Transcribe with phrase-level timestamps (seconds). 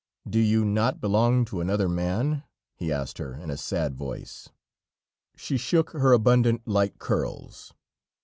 [0.27, 2.41] "Do you not belong to another man?"
[2.73, 4.49] he asked her in a sad voice.
[5.35, 7.71] She shook her abundant, light curls.